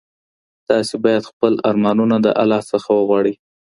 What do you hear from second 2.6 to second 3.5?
څخه وغواړئ.